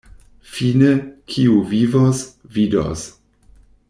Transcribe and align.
Fine, 0.53 0.87
kiu 1.33 1.61
vivos, 1.73 2.23
vidos. 2.57 3.05